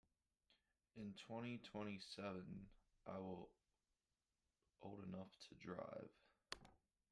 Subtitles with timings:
[0.95, 2.65] In twenty-twenty-seven
[3.05, 3.51] I will
[4.81, 6.09] old enough to drive.